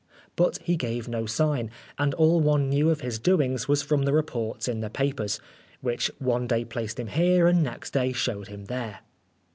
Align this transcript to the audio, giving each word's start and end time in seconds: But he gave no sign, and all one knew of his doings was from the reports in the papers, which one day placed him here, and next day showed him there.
But 0.35 0.57
he 0.63 0.77
gave 0.77 1.07
no 1.07 1.27
sign, 1.27 1.69
and 1.99 2.15
all 2.15 2.39
one 2.41 2.69
knew 2.71 2.89
of 2.89 3.01
his 3.01 3.19
doings 3.19 3.67
was 3.67 3.83
from 3.83 4.01
the 4.01 4.13
reports 4.13 4.67
in 4.67 4.79
the 4.81 4.89
papers, 4.89 5.39
which 5.81 6.09
one 6.17 6.47
day 6.47 6.65
placed 6.65 6.99
him 6.99 7.05
here, 7.05 7.45
and 7.45 7.61
next 7.61 7.91
day 7.93 8.11
showed 8.11 8.47
him 8.47 8.65
there. 8.65 9.01